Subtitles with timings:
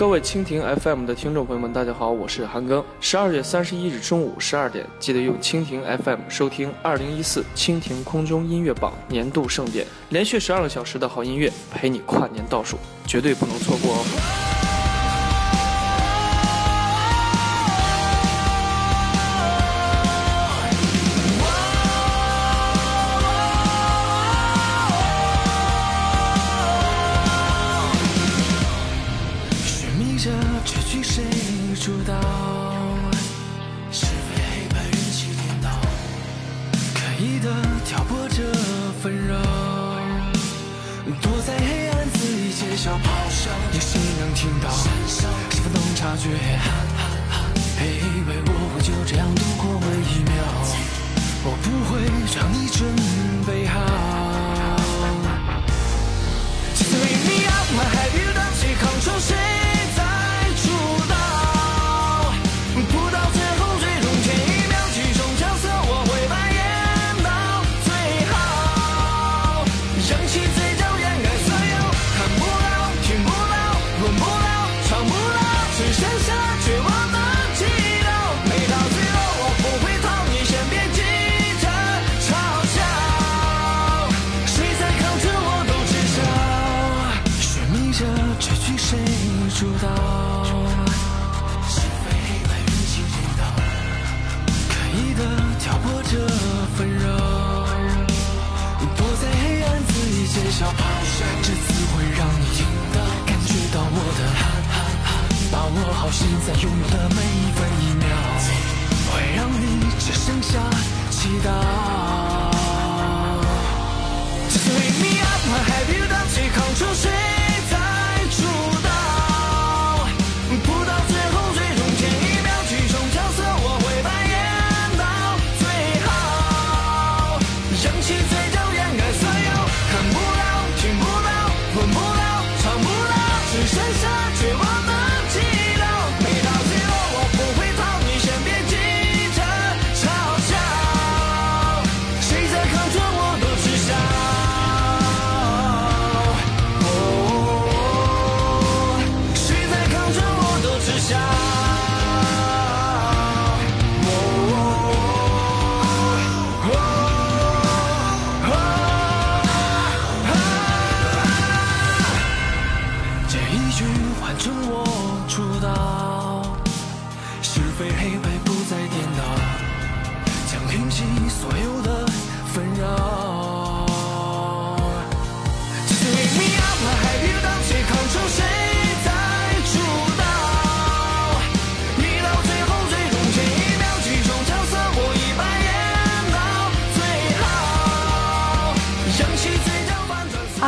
[0.00, 2.82] 各位蜻蜓 FM 的听众朋友们，大家好，我是韩庚。
[3.02, 14.49] 十二月三十一日中午十二点，记得用蜻蜓 FM 收听二零一四蜻蜓空中音乐榜年度盛典，连续十二个小时的好音乐陪你跨年倒数，绝对不能错过哦。
[31.10, 31.24] 谁
[31.74, 32.14] 主导？
[33.90, 35.68] 是非黑白任其颠倒，
[36.94, 37.50] 刻意的
[37.84, 38.36] 挑拨着
[39.02, 39.34] 纷扰，
[41.20, 44.70] 躲在黑暗自己揭晓，咆哮有谁能听到？
[45.08, 45.26] 是
[45.60, 46.30] 否能察觉？
[46.58, 47.34] 哈哈哈，
[47.80, 47.82] 以
[48.28, 50.30] 为我会就这样度过每一秒，
[51.42, 52.06] 我不会
[52.36, 52.86] 让你准
[53.48, 53.89] 备好。
[100.32, 100.84] 见小跑，
[101.42, 102.64] 这次会让你听
[102.94, 105.10] 到，感觉到我的喊喊喊，
[105.50, 108.06] 把握好现在拥有的每一分一秒，
[109.10, 110.52] 会让你只剩下
[111.10, 111.79] 祈祷。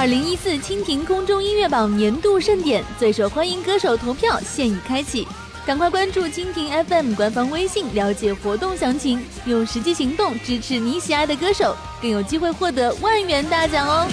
[0.02, 5.24] 二零一四蜻蜓空中音乐榜年度盛典最受欢迎歌手投票现已开启，
[5.64, 14.08] 赶快关注蜻蜓 FM 官方微信了解活动详情，用实际行动支持你喜爱的歌手，更有机会获得万元大奖哦！